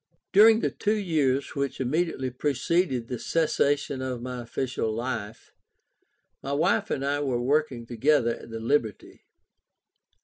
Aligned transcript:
During 0.33 0.61
the 0.61 0.71
two 0.71 0.95
years 0.95 1.49
which 1.55 1.79
immediately 1.79 2.31
preceded 2.31 3.07
the 3.07 3.19
cessation 3.19 4.01
of 4.01 4.19
my 4.23 4.41
official 4.41 4.91
life, 4.91 5.53
my 6.41 6.53
wife 6.53 6.89
and 6.89 7.05
I 7.05 7.19
were 7.19 7.39
working 7.39 7.85
together 7.85 8.33
at 8.35 8.49
the 8.49 8.59
"Liberty." 8.59 9.27